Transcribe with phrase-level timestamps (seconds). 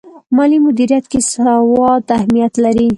[0.35, 2.87] مالي مدیریت کې سواد اهمیت لري.